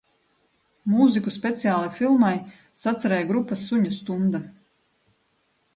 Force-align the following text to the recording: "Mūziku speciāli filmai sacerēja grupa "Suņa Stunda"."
"Mūziku 0.93 1.33
speciāli 1.35 1.91
filmai 1.99 2.33
sacerēja 2.85 3.29
grupa 3.35 3.61
"Suņa 3.67 3.95
Stunda"." 4.01 4.45